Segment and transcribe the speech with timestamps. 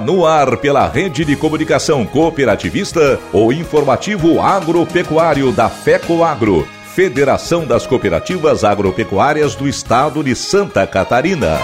[0.00, 7.84] No ar pela rede de comunicação cooperativista o informativo agropecuário da FECO Agro, Federação das
[7.84, 11.58] Cooperativas Agropecuárias do Estado de Santa Catarina.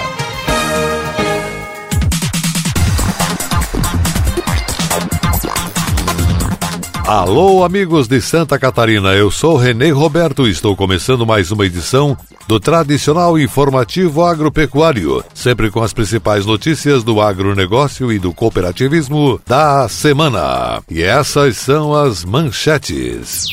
[7.08, 12.14] Alô, amigos de Santa Catarina, eu sou Renê Roberto e estou começando mais uma edição
[12.46, 19.88] do tradicional informativo agropecuário, sempre com as principais notícias do agronegócio e do cooperativismo da
[19.88, 20.82] semana.
[20.90, 23.46] E essas são as manchetes.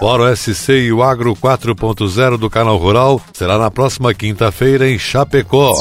[0.00, 5.76] Fórum SC e o Agro 4.0 do Canal Rural será na próxima quinta-feira em Chapecó.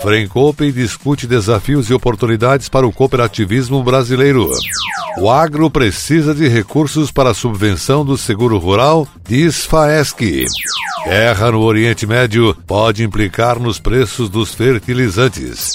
[0.00, 4.50] Frencope discute desafios e oportunidades para o cooperativismo brasileiro.
[5.16, 10.46] O agro precisa de recursos para a subvenção do seguro rural, diz FAESC.
[11.04, 15.72] Guerra no Oriente Médio pode implicar nos preços dos fertilizantes.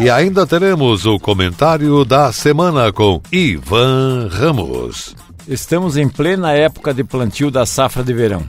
[0.00, 5.14] E ainda teremos o comentário da semana com Ivan Ramos.
[5.46, 8.42] Estamos em plena época de plantio da safra de verão.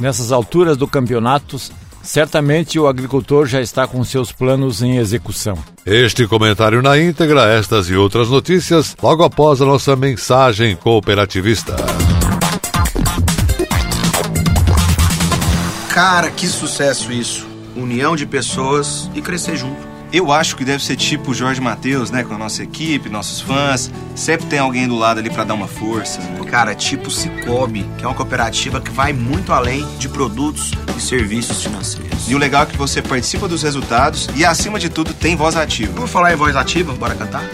[0.00, 1.58] Nessas alturas do campeonato,
[2.02, 5.58] Certamente o agricultor já está com seus planos em execução.
[5.84, 11.76] Este comentário na íntegra, estas e outras notícias, logo após a nossa mensagem cooperativista.
[15.90, 17.46] Cara, que sucesso isso!
[17.74, 19.97] União de pessoas e crescer junto.
[20.10, 22.24] Eu acho que deve ser tipo o Jorge Matheus, né?
[22.24, 23.90] Com a nossa equipe, nossos fãs.
[24.14, 26.18] Sempre tem alguém do lado ali para dar uma força.
[26.20, 26.38] Né?
[26.50, 31.62] Cara, tipo Cicobi, que é uma cooperativa que vai muito além de produtos e serviços
[31.62, 32.26] financeiros.
[32.26, 35.56] E o legal é que você participa dos resultados e, acima de tudo, tem voz
[35.56, 35.92] ativa.
[35.92, 36.94] Vamos falar em voz ativa?
[36.94, 37.44] Bora cantar?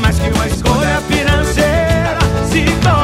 [0.00, 2.18] Mas que uma escolha financeira
[2.50, 2.99] se torna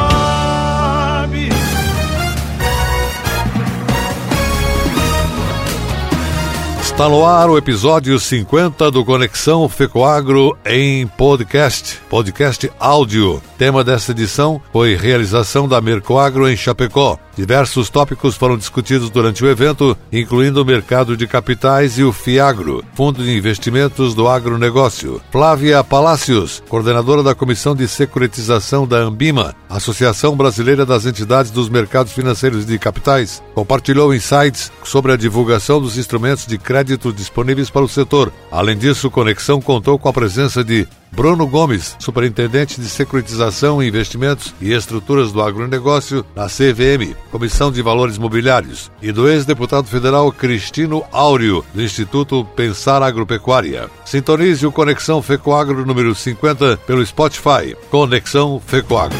[6.97, 13.39] Está no ar o episódio 50 do Conexão Fecoagro em podcast, podcast áudio.
[13.55, 17.19] Tema desta edição foi realização da Mercoagro em Chapecó.
[17.37, 22.83] Diversos tópicos foram discutidos durante o evento, incluindo o mercado de capitais e o FIAGRO,
[22.95, 25.21] Fundo de Investimentos do Agronegócio.
[25.31, 32.11] Flávia Palácios, coordenadora da Comissão de Securitização da Ambima, Associação Brasileira das Entidades dos Mercados
[32.11, 37.89] Financeiros de Capitais, compartilhou insights sobre a divulgação dos instrumentos de crédito disponíveis para o
[37.89, 38.33] setor.
[38.51, 44.71] Além disso, Conexão contou com a presença de Bruno Gomes, superintendente de securitização, investimentos e
[44.71, 51.65] estruturas do agronegócio na CVM, Comissão de Valores Mobiliários, e do ex-deputado federal Cristino Áureo,
[51.73, 53.89] do Instituto Pensar Agropecuária.
[54.05, 57.75] Sintonize o Conexão Fecoagro número 50 pelo Spotify.
[57.89, 59.17] Conexão Fecoagro.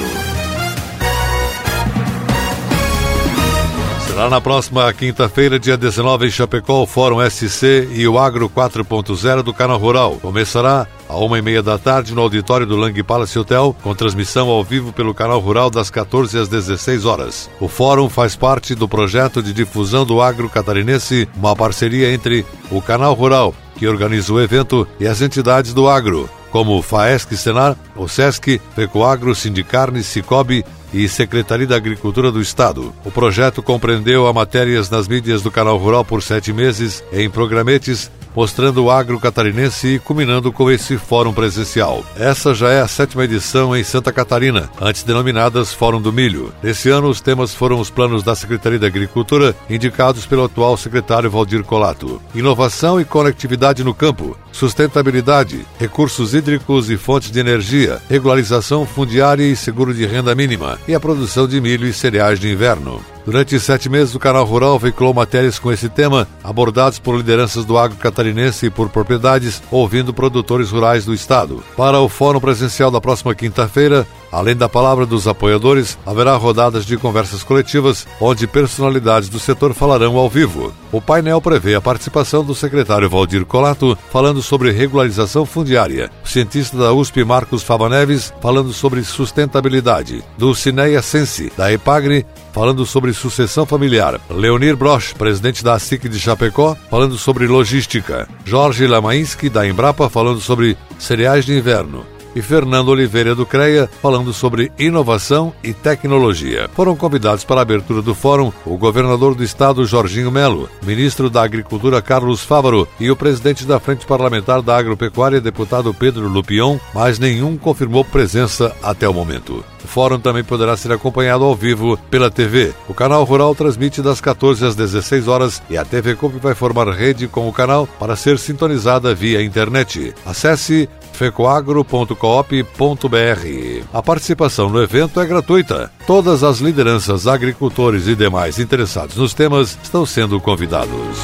[4.18, 9.44] Será na próxima quinta-feira, dia 19, em Chapecó, o Fórum SC e o Agro 4.0
[9.44, 10.18] do Canal Rural.
[10.20, 14.50] Começará a uma e meia da tarde no auditório do Lang Palace Hotel, com transmissão
[14.50, 17.50] ao vivo pelo canal Rural das 14 às 16 horas.
[17.60, 22.82] O fórum faz parte do projeto de difusão do agro catarinense, uma parceria entre o
[22.82, 27.78] Canal Rural, que organiza o evento, e as entidades do agro, como o FAESC Senar,
[27.96, 32.94] o SESC, Fecoagro, Sindicarne, Cicobi e Secretaria da Agricultura do Estado.
[33.06, 38.10] O projeto compreendeu a matérias nas mídias do Canal Rural por sete meses, em programetes
[38.36, 42.06] mostrando o agro catarinense e culminando com esse fórum presencial.
[42.18, 46.54] Essa já é a sétima edição em Santa Catarina, antes denominadas Fórum do Milho.
[46.62, 51.30] Nesse ano, os temas foram os planos da Secretaria da Agricultura, indicados pelo atual secretário
[51.30, 52.22] Valdir Colato.
[52.36, 59.56] Inovação e conectividade no campo, sustentabilidade, recursos hídricos e fontes de energia, regularização fundiária e
[59.56, 63.17] seguro de renda mínima, e a produção de milho e cereais de inverno.
[63.28, 67.78] Durante sete meses, o Canal Rural veiculou matérias com esse tema, abordados por lideranças do
[67.78, 71.62] agro catarinense e por propriedades, ouvindo produtores rurais do estado.
[71.76, 76.98] Para o fórum presencial da próxima quinta-feira, Além da palavra dos apoiadores, haverá rodadas de
[76.98, 80.74] conversas coletivas, onde personalidades do setor falarão ao vivo.
[80.92, 86.78] O painel prevê a participação do secretário Valdir Colato, falando sobre regularização fundiária, o cientista
[86.78, 93.14] da USP Marcos Fava Neves, falando sobre sustentabilidade, do Cineia Sense, da Epagre, falando sobre
[93.14, 99.68] sucessão familiar, Leonir Broch, presidente da SIC de Chapecó, falando sobre logística, Jorge Lamainski, da
[99.68, 105.74] Embrapa, falando sobre cereais de inverno, e Fernando Oliveira do CREA, falando sobre inovação e
[105.74, 106.70] tecnologia.
[106.74, 111.44] Foram convidados para a abertura do fórum o governador do estado, Jorginho Melo, ministro da
[111.44, 117.20] Agricultura, Carlos Fávaro, e o presidente da Frente Parlamentar da Agropecuária, deputado Pedro Lupion, mas
[117.20, 119.64] nenhum confirmou presença até o momento.
[119.84, 122.74] O fórum também poderá ser acompanhado ao vivo pela TV.
[122.90, 126.90] O canal Rural transmite das 14 às 16 horas e a TV Coop vai formar
[126.90, 130.14] rede com o canal para ser sintonizada via internet.
[130.26, 133.86] Acesse fecoagro.coop.br.
[133.92, 135.92] A participação no evento é gratuita.
[136.06, 141.18] Todas as lideranças, agricultores e demais interessados nos temas estão sendo convidados.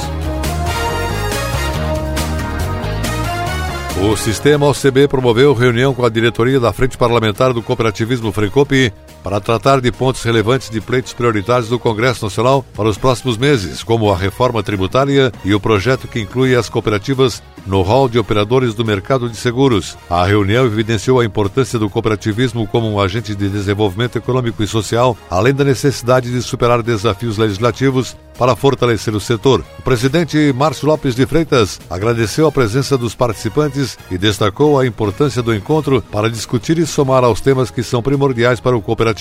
[4.01, 8.91] O Sistema OCB promoveu reunião com a diretoria da Frente Parlamentar do Cooperativismo Frecope
[9.23, 13.81] para tratar de pontos relevantes de pleitos prioritários do Congresso Nacional para os próximos meses,
[13.81, 18.73] como a reforma tributária e o projeto que inclui as cooperativas no rol de operadores
[18.73, 19.97] do mercado de seguros.
[20.09, 25.17] A reunião evidenciou a importância do cooperativismo como um agente de desenvolvimento econômico e social,
[25.29, 29.63] além da necessidade de superar desafios legislativos para fortalecer o setor.
[29.79, 35.41] O presidente Márcio Lopes de Freitas agradeceu a presença dos participantes e destacou a importância
[35.41, 39.12] do encontro para discutir e somar aos temas que são primordiais para o cooperativismo.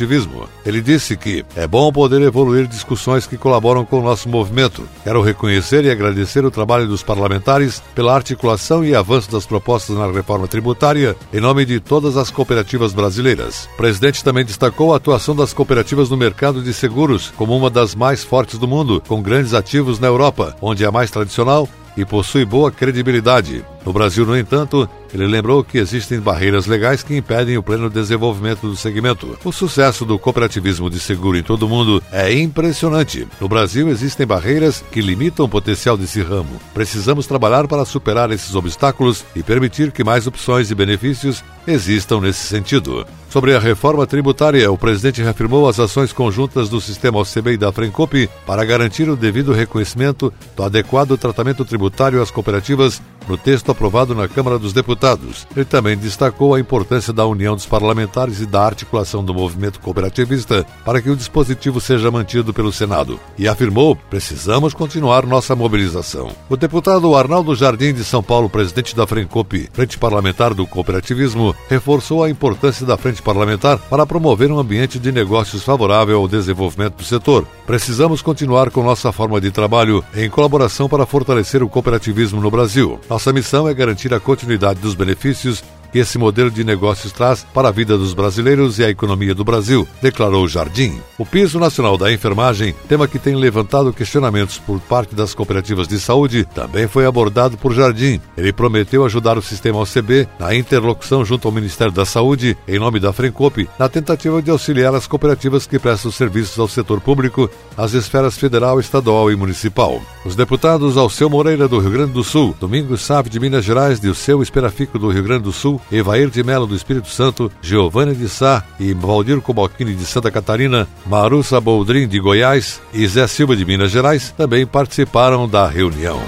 [0.64, 4.88] Ele disse que é bom poder evoluir discussões que colaboram com o nosso movimento.
[5.04, 10.10] Quero reconhecer e agradecer o trabalho dos parlamentares pela articulação e avanço das propostas na
[10.10, 13.68] reforma tributária em nome de todas as cooperativas brasileiras.
[13.74, 17.94] O presidente também destacou a atuação das cooperativas no mercado de seguros como uma das
[17.94, 22.44] mais fortes do mundo com grandes ativos na Europa, onde é mais tradicional e possui
[22.44, 23.64] boa credibilidade.
[23.84, 28.68] No Brasil, no entanto, ele lembrou que existem barreiras legais que impedem o pleno desenvolvimento
[28.68, 29.36] do segmento.
[29.44, 33.26] O sucesso do cooperativismo de seguro em todo o mundo é impressionante.
[33.40, 36.60] No Brasil, existem barreiras que limitam o potencial desse ramo.
[36.72, 42.46] Precisamos trabalhar para superar esses obstáculos e permitir que mais opções e benefícios existam nesse
[42.46, 43.04] sentido.
[43.28, 47.72] Sobre a reforma tributária, o presidente reafirmou as ações conjuntas do sistema OCB e da
[47.72, 54.14] Frencope para garantir o devido reconhecimento do adequado tratamento tributário às cooperativas no texto aprovado
[54.14, 55.46] na Câmara dos Deputados.
[55.56, 60.64] Ele também destacou a importância da união dos parlamentares e da articulação do movimento cooperativista
[60.84, 63.18] para que o dispositivo seja mantido pelo Senado.
[63.36, 66.30] E afirmou: precisamos continuar nossa mobilização.
[66.48, 72.22] O deputado Arnaldo Jardim de São Paulo, presidente da Frencope, Frente Parlamentar do Cooperativismo, reforçou
[72.22, 77.04] a importância da Frente Parlamentar para promover um ambiente de negócios favorável ao desenvolvimento do
[77.04, 77.46] setor.
[77.66, 83.00] Precisamos continuar com nossa forma de trabalho em colaboração para fortalecer o cooperativismo no Brasil.
[83.08, 85.62] Nossa missão é garantir a continuidade dos benefícios
[85.92, 89.44] que esse modelo de negócios traz para a vida dos brasileiros e a economia do
[89.44, 90.98] Brasil, declarou Jardim.
[91.18, 96.00] O piso nacional da enfermagem, tema que tem levantado questionamentos por parte das cooperativas de
[96.00, 98.20] saúde, também foi abordado por Jardim.
[98.36, 102.98] Ele prometeu ajudar o sistema OCB na interlocução junto ao Ministério da Saúde, em nome
[102.98, 107.92] da Frencope, na tentativa de auxiliar as cooperativas que prestam serviços ao setor público, às
[107.92, 110.00] esferas federal, estadual e municipal.
[110.24, 114.42] Os deputados Alceu Moreira do Rio Grande do Sul, Domingos Sávio de Minas Gerais, Dilceu
[114.42, 118.62] Esperafico do Rio Grande do Sul, Evair de Melo do Espírito Santo, Giovanni de Sá
[118.78, 123.90] e Valdir Cobalcini de Santa Catarina, Marussa Boldrin de Goiás e Zé Silva de Minas
[123.90, 126.20] Gerais também participaram da reunião.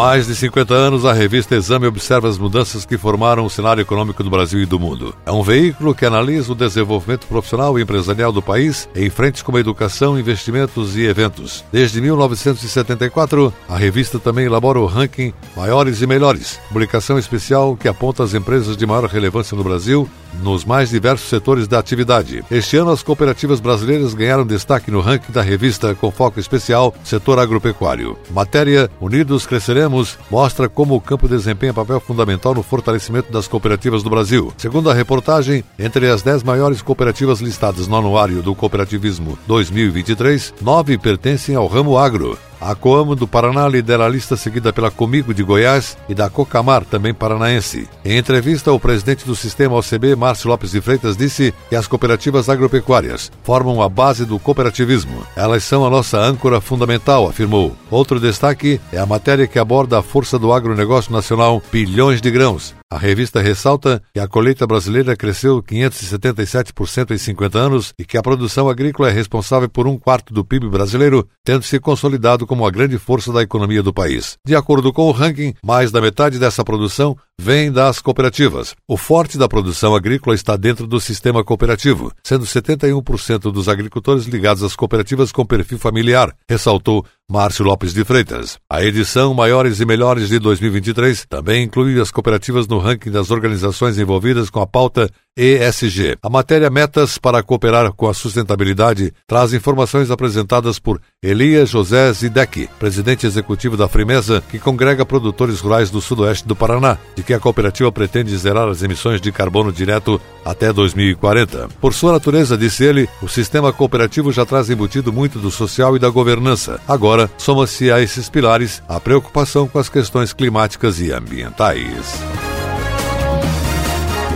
[0.00, 4.24] Mais de 50 anos, a revista Exame observa as mudanças que formaram o cenário econômico
[4.24, 5.14] do Brasil e do mundo.
[5.26, 9.58] É um veículo que analisa o desenvolvimento profissional e empresarial do país em frentes como
[9.58, 11.62] educação, investimentos e eventos.
[11.70, 18.24] Desde 1974, a revista também elabora o ranking Maiores e Melhores, publicação especial que aponta
[18.24, 20.08] as empresas de maior relevância no Brasil
[20.42, 22.44] nos mais diversos setores da atividade.
[22.50, 27.38] Este ano, as cooperativas brasileiras ganharam destaque no ranking da revista com foco especial setor
[27.38, 28.16] agropecuário.
[28.30, 34.10] Matéria Unidos Cresceremos mostra como o campo desempenha papel fundamental no fortalecimento das cooperativas do
[34.10, 34.52] Brasil.
[34.56, 40.98] Segundo a reportagem, entre as 10 maiores cooperativas listadas no Anuário do Cooperativismo 2023, nove
[40.98, 42.38] pertencem ao ramo agro.
[42.60, 46.84] A Coamo do Paraná lidera a lista seguida pela Comigo de Goiás e da Cocamar,
[46.84, 47.88] também paranaense.
[48.04, 52.50] Em entrevista, o presidente do sistema OCB, Márcio Lopes de Freitas, disse que as cooperativas
[52.50, 55.24] agropecuárias formam a base do cooperativismo.
[55.34, 57.74] Elas são a nossa âncora fundamental, afirmou.
[57.90, 62.74] Outro destaque é a matéria que aborda a força do agronegócio nacional, bilhões de grãos,
[62.92, 68.22] a revista ressalta que a colheita brasileira cresceu 577% em 50 anos e que a
[68.22, 72.70] produção agrícola é responsável por um quarto do PIB brasileiro, tendo se consolidado como a
[72.70, 74.36] grande força da economia do país.
[74.44, 78.76] De acordo com o ranking, mais da metade dessa produção vem das cooperativas.
[78.86, 84.62] O forte da produção agrícola está dentro do sistema cooperativo, sendo 71% dos agricultores ligados
[84.62, 88.58] às cooperativas com perfil familiar, ressaltou Márcio Lopes de Freitas.
[88.68, 93.98] A edição Maiores e Melhores de 2023 também inclui as cooperativas no ranking das organizações
[93.98, 96.18] envolvidas com a pauta ESG.
[96.22, 102.66] A matéria Metas para Cooperar com a Sustentabilidade traz informações apresentadas por Elias José Zidek,
[102.78, 107.38] presidente executivo da Frimeza, que congrega produtores rurais do sudoeste do Paraná, de que a
[107.38, 111.68] cooperativa pretende zerar as emissões de carbono direto até 2040.
[111.78, 115.98] Por sua natureza, disse ele, o sistema cooperativo já traz embutido muito do social e
[115.98, 116.80] da governança.
[116.88, 122.14] Agora, soma-se a esses pilares a preocupação com as questões climáticas e ambientais.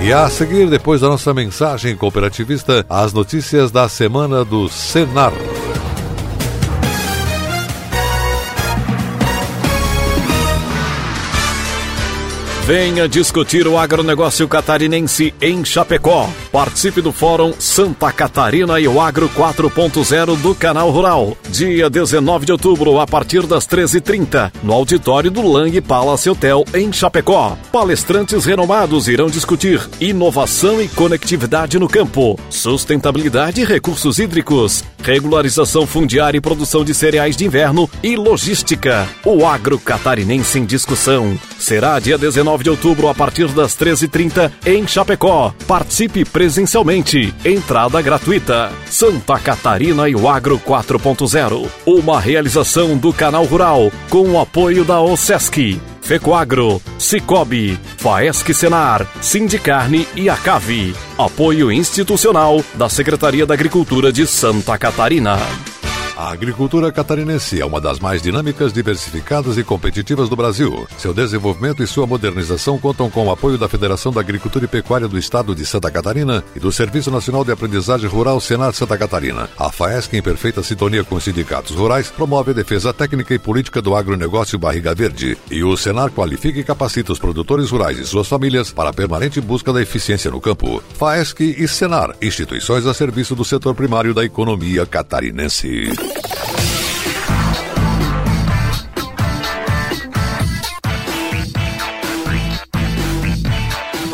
[0.02, 5.32] E a seguir, depois da nossa mensagem cooperativista, as notícias da semana do Senar.
[12.66, 16.30] Venha discutir o agronegócio catarinense em Chapecó.
[16.50, 21.36] Participe do Fórum Santa Catarina e o Agro 4.0 do Canal Rural.
[21.50, 26.90] Dia 19 de outubro, a partir das 13h30, no auditório do Lang Palace Hotel, em
[26.90, 27.54] Chapecó.
[27.70, 36.38] Palestrantes renomados irão discutir inovação e conectividade no campo, sustentabilidade e recursos hídricos, regularização fundiária
[36.38, 39.06] e produção de cereais de inverno e logística.
[39.22, 41.38] O agro catarinense em discussão.
[41.58, 42.16] Será dia
[42.54, 45.52] 19 de outubro, a partir das 13h30, em Chapecó.
[45.66, 47.34] Participe presencialmente.
[47.44, 48.72] Entrada gratuita.
[48.86, 51.68] Santa Catarina e o Agro 4.0.
[51.86, 55.80] Uma realização do Canal Rural, com o apoio da OSESC.
[56.02, 60.94] Fecoagro, Cicobi, Faesc Senar, Sindicarne e Acave.
[61.16, 65.38] Apoio institucional da Secretaria da Agricultura de Santa Catarina.
[66.16, 70.86] A agricultura catarinense é uma das mais dinâmicas, diversificadas e competitivas do Brasil.
[70.96, 75.08] Seu desenvolvimento e sua modernização contam com o apoio da Federação da Agricultura e Pecuária
[75.08, 79.50] do Estado de Santa Catarina e do Serviço Nacional de Aprendizagem Rural Senar Santa Catarina.
[79.58, 83.82] A FAESC, em perfeita sintonia com os sindicatos rurais, promove a defesa técnica e política
[83.82, 85.36] do agronegócio Barriga Verde.
[85.50, 89.40] E o Senar qualifica e capacita os produtores rurais e suas famílias para a permanente
[89.40, 90.80] busca da eficiência no campo.
[90.96, 96.03] FAESC e Senar, instituições a serviço do setor primário da economia catarinense.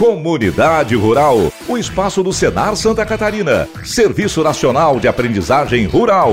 [0.00, 6.32] Comunidade Rural, o espaço do Senar Santa Catarina, Serviço Nacional de Aprendizagem Rural.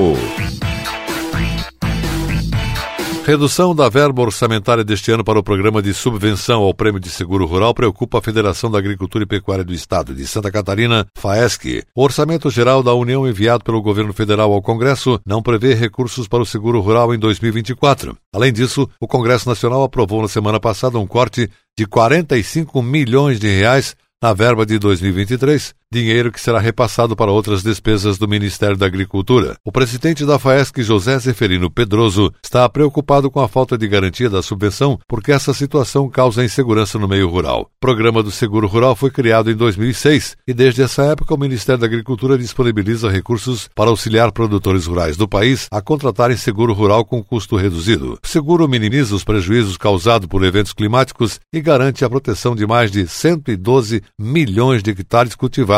[3.28, 7.46] Redução da verba orçamentária deste ano para o programa de subvenção ao Prêmio de Seguro
[7.46, 11.84] Rural preocupa a Federação da Agricultura e Pecuária do Estado de Santa Catarina, FAESC.
[11.94, 16.42] O orçamento geral da União enviado pelo governo federal ao Congresso não prevê recursos para
[16.42, 18.18] o seguro rural em 2024.
[18.34, 23.50] Além disso, o Congresso Nacional aprovou na semana passada um corte de 45 milhões de
[23.50, 23.94] reais
[24.24, 29.56] na verba de 2023 dinheiro que será repassado para outras despesas do Ministério da Agricultura.
[29.64, 34.42] O presidente da FAESC, José Zeferino Pedroso, está preocupado com a falta de garantia da
[34.42, 37.72] subvenção porque essa situação causa insegurança no meio rural.
[37.78, 41.80] O programa do Seguro Rural foi criado em 2006 e desde essa época o Ministério
[41.80, 47.24] da Agricultura disponibiliza recursos para auxiliar produtores rurais do país a contratarem seguro rural com
[47.24, 48.20] custo reduzido.
[48.22, 52.92] O seguro minimiza os prejuízos causados por eventos climáticos e garante a proteção de mais
[52.92, 55.77] de 112 milhões de hectares cultivados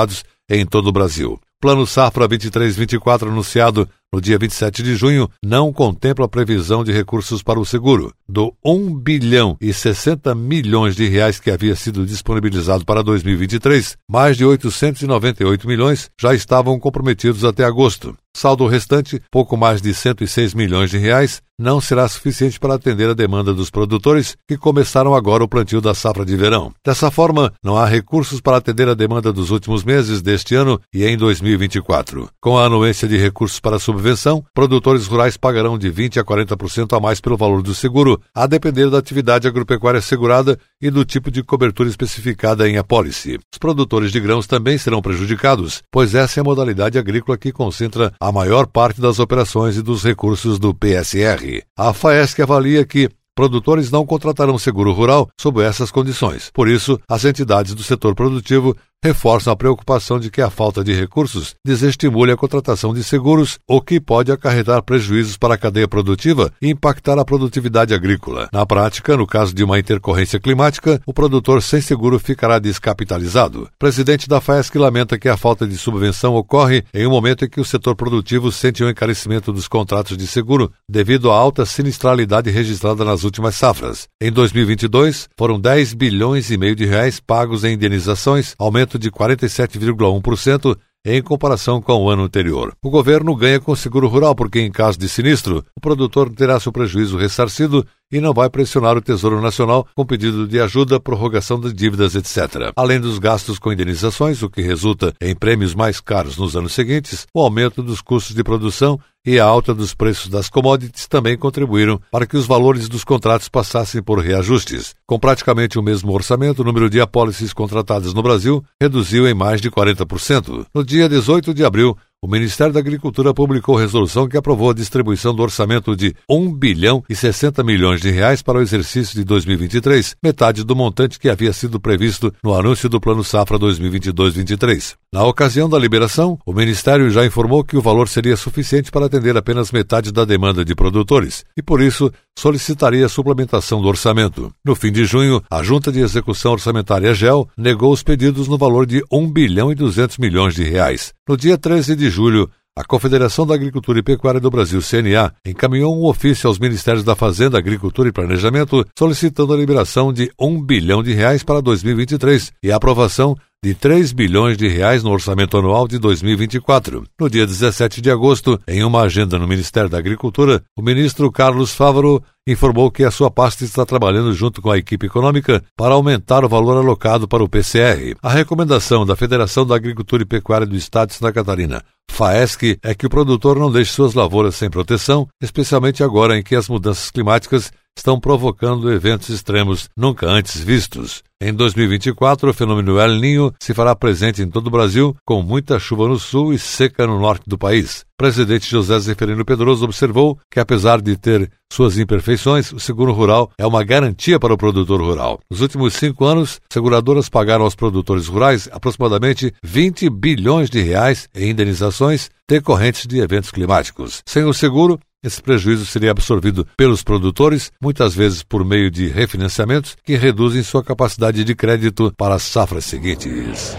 [0.50, 1.40] em todo o Brasil.
[1.62, 7.44] Plano Safra 23-24, anunciado no dia 27 de junho, não contempla a previsão de recursos
[7.44, 8.14] para o seguro.
[8.28, 14.38] Do 1 bilhão e 60 milhões de reais que havia sido disponibilizado para 2023, mais
[14.38, 18.16] de 898 milhões já estavam comprometidos até agosto.
[18.34, 23.14] Saldo restante, pouco mais de 106 milhões de reais, não será suficiente para atender a
[23.14, 26.72] demanda dos produtores que começaram agora o plantio da safra de verão.
[26.84, 31.06] Dessa forma, não há recursos para atender a demanda dos últimos meses deste ano e
[31.06, 32.30] em 2024.
[32.40, 37.00] Com a anuência de recursos para subvenção, produtores rurais pagarão de 20 a 40% a
[37.02, 41.44] mais pelo valor do seguro, a depender da atividade agropecuária segurada e do tipo de
[41.44, 43.38] cobertura especificada em apólice.
[43.52, 48.14] Os produtores de grãos também serão prejudicados, pois essa é a modalidade agrícola que concentra
[48.18, 51.49] a maior parte das operações e dos recursos do PSR.
[51.78, 56.52] A FAESC avalia que produtores não contratarão seguro rural sob essas condições.
[56.54, 60.94] Por isso, as entidades do setor produtivo reforçam a preocupação de que a falta de
[60.94, 66.52] recursos desestimule a contratação de seguros, o que pode acarretar prejuízos para a cadeia produtiva
[66.62, 68.50] e impactar a produtividade agrícola.
[68.52, 73.64] Na prática, no caso de uma intercorrência climática, o produtor sem seguro ficará descapitalizado.
[73.64, 77.50] O presidente da FAESC lamenta que a falta de subvenção ocorre em um momento em
[77.50, 82.50] que o setor produtivo sente um encarecimento dos contratos de seguro devido à alta sinistralidade
[82.50, 84.08] registrada nas últimas safras.
[84.20, 89.12] Em 2022, foram 10 bilhões e meio de reais pagos em indenizações, aumento crescimento de
[89.12, 92.74] 47,1% em comparação com o ano anterior.
[92.84, 96.60] O governo ganha com o seguro rural porque, em caso de sinistro, o produtor terá
[96.60, 101.60] seu prejuízo ressarcido e não vai pressionar o Tesouro Nacional com pedido de ajuda, prorrogação
[101.60, 102.72] de dívidas, etc.
[102.76, 107.28] Além dos gastos com indenizações, o que resulta em prêmios mais caros nos anos seguintes,
[107.34, 112.02] o aumento dos custos de produção e a alta dos preços das commodities também contribuíram
[112.12, 114.96] para que os valores dos contratos passassem por reajustes.
[115.06, 119.62] Com praticamente o mesmo orçamento, o número de apólices contratadas no Brasil reduziu em mais
[119.62, 120.66] de 40%.
[120.74, 125.34] No dia 18 de abril, o Ministério da Agricultura publicou resolução que aprovou a distribuição
[125.34, 130.18] do orçamento de 1 bilhão e 60 milhões de reais para o exercício de 2023,
[130.22, 134.96] metade do montante que havia sido previsto no anúncio do Plano Safra 2022-23.
[135.14, 139.38] Na ocasião da liberação, o Ministério já informou que o valor seria suficiente para atender
[139.38, 144.52] apenas metade da demanda de produtores e, por isso, solicitaria suplementação do orçamento.
[144.64, 148.86] No fim de junho, a Junta de Execução Orçamentária GEL negou os pedidos no valor
[148.86, 151.14] de 1 bilhão e 200 milhões de reais.
[151.28, 155.94] No dia 13 de julho, a Confederação da Agricultura e Pecuária do Brasil, CNA, encaminhou
[155.94, 161.04] um ofício aos Ministérios da Fazenda, Agricultura e Planejamento solicitando a liberação de 1 bilhão
[161.04, 165.86] de reais para 2023 e a aprovação de 3 bilhões de reais no orçamento anual
[165.86, 167.04] de 2024.
[167.20, 171.74] No dia 17 de agosto, em uma agenda no Ministério da Agricultura, o ministro Carlos
[171.74, 176.46] Fávaro informou que a sua pasta está trabalhando junto com a equipe econômica para aumentar
[176.46, 178.16] o valor alocado para o PCR.
[178.24, 182.96] A recomendação da Federação da Agricultura e Pecuária do Estado de Santa Catarina, FAESC, é
[182.96, 187.12] que o produtor não deixe suas lavouras sem proteção, especialmente agora em que as mudanças
[187.12, 191.22] climáticas estão provocando eventos extremos nunca antes vistos.
[191.42, 195.80] Em 2024, o fenômeno El Ninho se fará presente em todo o Brasil, com muita
[195.80, 198.02] chuva no sul e seca no norte do país.
[198.02, 203.50] O presidente José Zeferino Pedroso observou que, apesar de ter suas imperfeições, o seguro rural
[203.58, 205.40] é uma garantia para o produtor rural.
[205.50, 211.52] Nos últimos cinco anos, seguradoras pagaram aos produtores rurais aproximadamente 20 bilhões de reais em
[211.52, 214.22] indenizações decorrentes de eventos climáticos.
[214.26, 219.98] Sem o seguro, esse prejuízo seria absorvido pelos produtores, muitas vezes por meio de refinanciamentos
[220.04, 223.76] que reduzem sua capacidade de crédito para as safras seguintes.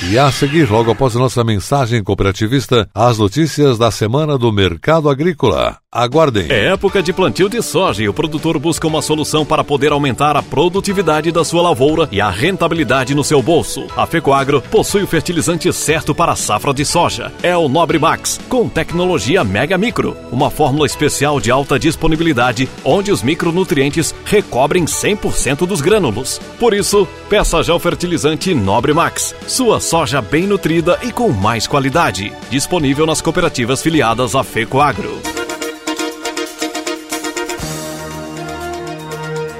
[0.00, 5.78] E a seguir, logo após nossa mensagem cooperativista, as notícias da semana do mercado agrícola.
[5.90, 6.46] Aguardem.
[6.50, 10.36] É época de plantio de soja e o produtor busca uma solução para poder aumentar
[10.36, 13.86] a produtividade da sua lavoura e a rentabilidade no seu bolso.
[13.96, 17.32] A Fecoagro possui o fertilizante certo para a safra de soja.
[17.42, 23.10] É o Nobre Max, com tecnologia Mega Micro, uma fórmula especial de alta disponibilidade, onde
[23.10, 26.38] os micronutrientes recobrem 100% dos grânulos.
[26.60, 31.66] Por isso, peça já o fertilizante Nobre Max, sua soja bem nutrida e com mais
[31.66, 32.30] qualidade.
[32.50, 35.18] Disponível nas cooperativas filiadas à Fecoagro.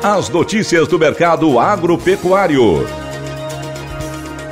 [0.03, 3.08] As notícias do mercado agropecuário.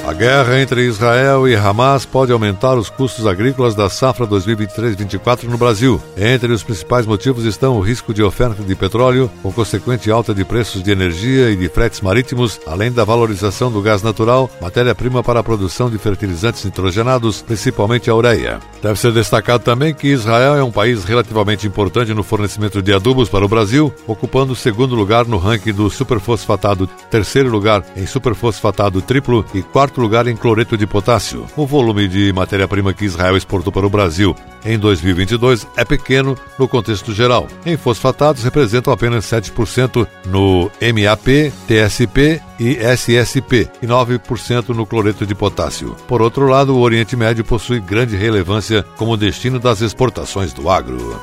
[0.07, 5.59] A guerra entre Israel e Hamas pode aumentar os custos agrícolas da safra 2023-24 no
[5.59, 6.01] Brasil.
[6.16, 10.45] Entre os principais motivos estão o risco de oferta de petróleo, com consequente alta de
[10.45, 15.40] preços de energia e de fretes marítimos, além da valorização do gás natural, matéria-prima para
[15.40, 18.61] a produção de fertilizantes nitrogenados, principalmente a ureia.
[18.83, 23.29] Deve ser destacado também que Israel é um país relativamente importante no fornecimento de adubos
[23.29, 29.03] para o Brasil, ocupando o segundo lugar no ranking do superfosfatado, terceiro lugar em superfosfatado
[29.03, 31.47] triplo e quarto lugar em cloreto de potássio.
[31.57, 34.35] O volume de matéria-prima que Israel exportou para o Brasil
[34.65, 37.47] em 2022 é pequeno no contexto geral.
[37.65, 45.35] Em fosfatados representam apenas 7% no MAP, TSP e SSP e 9% no cloreto de
[45.35, 45.97] potássio.
[46.09, 51.21] Por outro lado, o Oriente Médio possui grande relevância como destino das exportações do agro.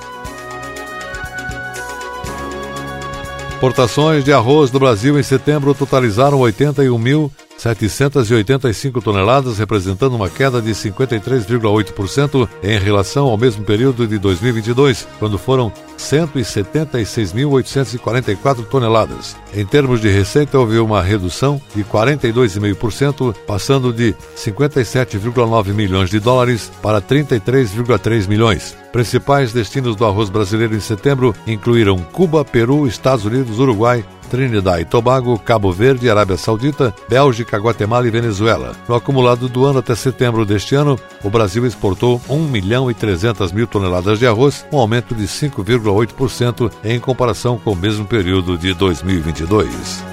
[3.54, 7.32] Exportações de arroz do Brasil em setembro totalizaram 81 mil
[7.64, 15.38] 785 toneladas, representando uma queda de 53,8% em relação ao mesmo período de 2022, quando
[15.38, 19.38] foram 176.844 toneladas.
[19.56, 26.70] Em termos de receita, houve uma redução de 42,5%, passando de 57,9 milhões de dólares
[26.82, 28.76] para 33,3 milhões.
[28.92, 34.86] Principais destinos do arroz brasileiro em setembro incluíram Cuba, Peru, Estados Unidos, Uruguai, Trinidad e
[34.86, 38.76] Tobago, Cabo Verde, Arábia Saudita, Bélgica, Guatemala e Venezuela.
[38.90, 43.52] No acumulado do ano até setembro deste ano, o Brasil exportou 1 milhão e 300
[43.52, 48.74] mil toneladas de arroz, um aumento de 5,8% em comparação com o mesmo período de
[48.74, 50.04] 2022.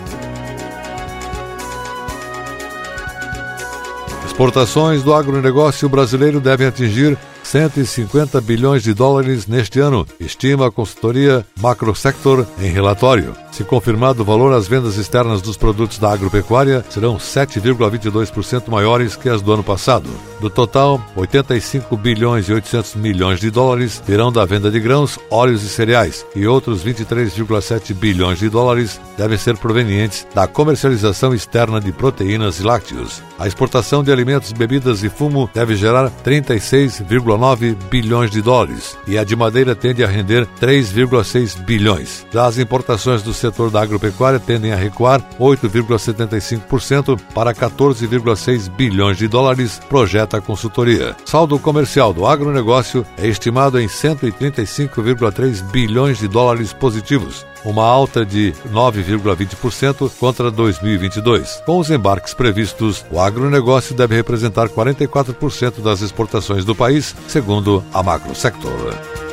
[4.26, 11.44] Exportações do agronegócio brasileiro devem atingir 150 bilhões de dólares neste ano, estima a consultoria
[11.59, 13.35] Macrosector em relatório.
[13.50, 19.28] Se confirmado o valor, as vendas externas dos produtos da agropecuária serão 7,22% maiores que
[19.28, 20.08] as do ano passado.
[20.40, 25.62] Do total, 85 bilhões e 800 milhões de dólares virão da venda de grãos, óleos
[25.62, 31.92] e cereais, e outros 23,7 bilhões de dólares devem ser provenientes da comercialização externa de
[31.92, 33.22] proteínas e lácteos.
[33.38, 39.24] A exportação de alimentos, bebidas e fumo deve gerar 36,9 bilhões de dólares, e a
[39.24, 42.26] de madeira tende a render 3,6 bilhões.
[42.32, 49.26] Já as importações dos setor da agropecuária tendem a recuar 8,75% para 14,6 bilhões de
[49.26, 51.16] dólares, projeta a consultoria.
[51.24, 58.53] Saldo comercial do agronegócio é estimado em 135,3 bilhões de dólares positivos, uma alta de
[58.70, 61.62] 9,20% contra 2022.
[61.64, 68.03] Com os embarques previstos, o agronegócio deve representar 44% das exportações do país, segundo a
[68.03, 69.30] Macro Sector.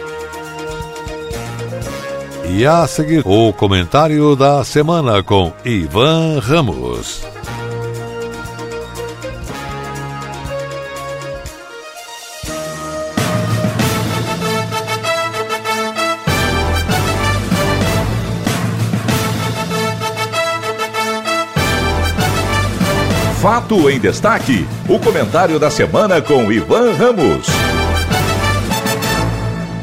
[2.50, 7.22] E a seguir, o comentário da semana com Ivan Ramos.
[23.42, 27.67] Fato em destaque: o comentário da semana com Ivan Ramos.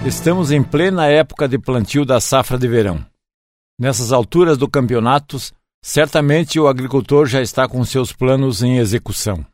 [0.07, 3.03] Estamos em plena época de plantio da safra de verão.
[3.81, 5.39] Nessas alturas do campeonato,
[5.83, 9.45] certamente o agricultor já está com seus planos em execução.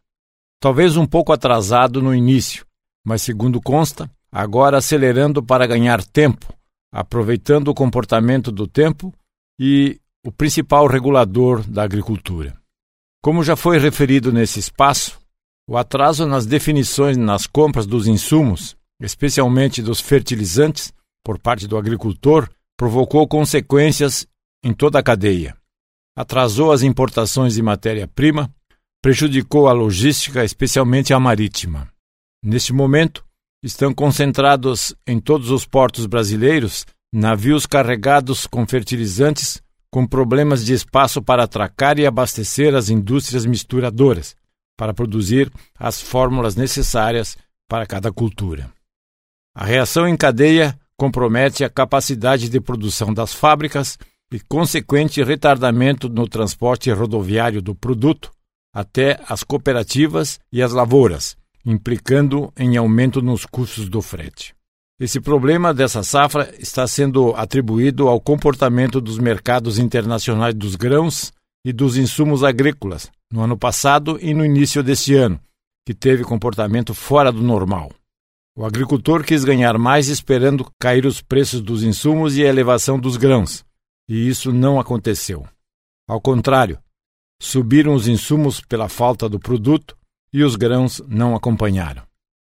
[0.61, 2.67] Talvez um pouco atrasado no início,
[3.07, 6.53] mas segundo consta, agora acelerando para ganhar tempo,
[6.93, 9.15] aproveitando o comportamento do tempo
[9.57, 12.57] e o principal regulador da agricultura.
[13.23, 15.17] Como já foi referido nesse espaço,
[15.69, 20.93] o atraso nas definições nas compras dos insumos especialmente dos fertilizantes,
[21.25, 24.27] por parte do agricultor, provocou consequências
[24.63, 25.57] em toda a cadeia.
[26.17, 28.53] Atrasou as importações de matéria-prima,
[29.03, 31.89] prejudicou a logística, especialmente a marítima.
[32.43, 33.25] Neste momento,
[33.63, 39.61] estão concentrados em todos os portos brasileiros navios carregados com fertilizantes
[39.91, 44.37] com problemas de espaço para atracar e abastecer as indústrias misturadoras,
[44.79, 47.37] para produzir as fórmulas necessárias
[47.69, 48.71] para cada cultura.
[49.55, 53.99] A reação em cadeia compromete a capacidade de produção das fábricas
[54.33, 58.31] e consequente retardamento no transporte rodoviário do produto
[58.73, 61.37] até as cooperativas e as lavouras,
[61.67, 64.55] implicando em aumento nos custos do frete.
[65.01, 71.33] Esse problema dessa safra está sendo atribuído ao comportamento dos mercados internacionais dos grãos
[71.65, 75.41] e dos insumos agrícolas no ano passado e no início deste ano,
[75.87, 77.91] que teve comportamento fora do normal.
[78.57, 83.17] O agricultor quis ganhar mais esperando cair os preços dos insumos e a elevação dos
[83.17, 83.65] grãos,
[84.09, 85.47] e isso não aconteceu.
[86.09, 86.79] Ao contrário,
[87.41, 89.97] subiram os insumos pela falta do produto
[90.33, 92.03] e os grãos não acompanharam.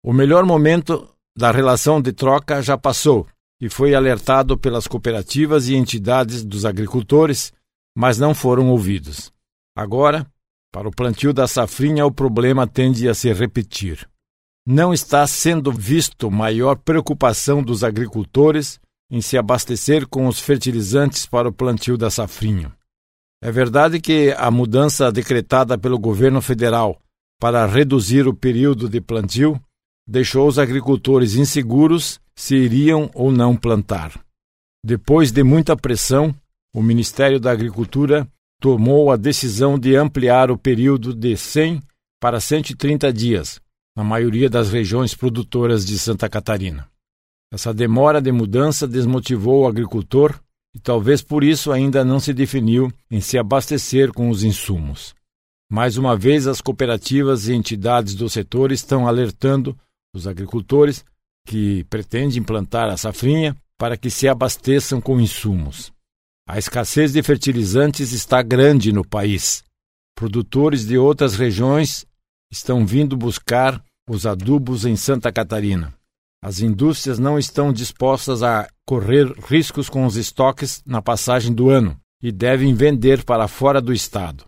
[0.03, 3.27] O melhor momento da relação de troca já passou
[3.61, 7.53] e foi alertado pelas cooperativas e entidades dos agricultores,
[7.95, 9.31] mas não foram ouvidos.
[9.77, 10.27] Agora,
[10.71, 14.09] para o plantio da safrinha, o problema tende a se repetir
[14.65, 18.79] não está sendo visto maior preocupação dos agricultores
[19.11, 22.71] em se abastecer com os fertilizantes para o plantio da safrinha.
[23.41, 26.97] É verdade que a mudança decretada pelo governo federal
[27.39, 29.59] para reduzir o período de plantio
[30.07, 34.19] deixou os agricultores inseguros se iriam ou não plantar.
[34.83, 36.33] Depois de muita pressão,
[36.73, 38.27] o Ministério da Agricultura
[38.59, 41.81] tomou a decisão de ampliar o período de 100
[42.19, 43.59] para 130 dias,
[43.95, 46.89] na maioria das regiões produtoras de Santa Catarina.
[47.51, 50.39] Essa demora de mudança desmotivou o agricultor
[50.73, 55.13] e talvez por isso ainda não se definiu em se abastecer com os insumos.
[55.71, 59.77] Mais uma vez, as cooperativas e entidades do setor estão alertando
[60.13, 61.05] os agricultores
[61.47, 65.91] que pretendem implantar a safrinha para que se abasteçam com insumos.
[66.47, 69.63] A escassez de fertilizantes está grande no país.
[70.15, 72.05] Produtores de outras regiões
[72.53, 75.91] estão vindo buscar os adubos em Santa Catarina.
[76.39, 81.99] As indústrias não estão dispostas a correr riscos com os estoques na passagem do ano
[82.21, 84.45] e devem vender para fora do estado.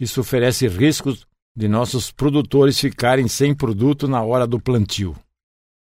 [0.00, 5.14] Isso oferece riscos de nossos produtores ficarem sem produto na hora do plantio.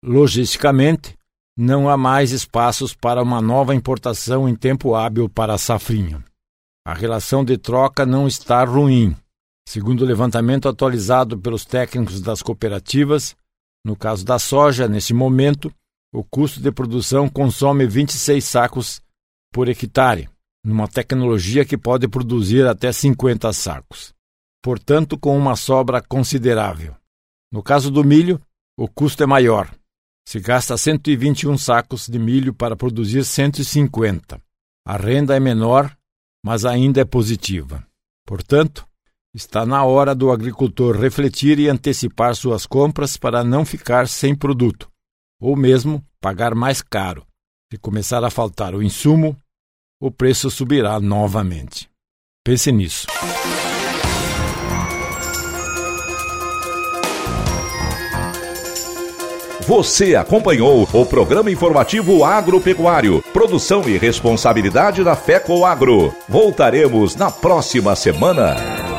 [0.03, 1.15] Logisticamente,
[1.55, 6.23] não há mais espaços para uma nova importação em tempo hábil para a safrinha.
[6.83, 9.15] A relação de troca não está ruim.
[9.67, 13.35] Segundo o levantamento atualizado pelos técnicos das cooperativas,
[13.83, 15.73] no caso da soja, nesse momento,
[16.13, 19.01] o custo de produção consome 26 sacos
[19.51, 20.29] por hectare,
[20.63, 24.13] numa tecnologia que pode produzir até 50 sacos.
[24.63, 26.95] Portanto, com uma sobra considerável.
[27.51, 28.41] No caso do milho,
[28.77, 29.69] o custo é maior,
[30.27, 34.41] se gasta 121 sacos de milho para produzir 150.
[34.87, 35.95] A renda é menor,
[36.43, 37.85] mas ainda é positiva.
[38.25, 38.87] Portanto,
[39.35, 44.87] está na hora do agricultor refletir e antecipar suas compras para não ficar sem produto,
[45.41, 47.25] ou mesmo pagar mais caro.
[47.69, 49.35] Se começar a faltar o insumo,
[50.01, 51.89] o preço subirá novamente.
[52.45, 53.07] Pense nisso.
[59.67, 66.15] Você acompanhou o programa informativo agropecuário, produção e responsabilidade da FECO Agro.
[66.29, 68.94] Voltaremos na próxima semana.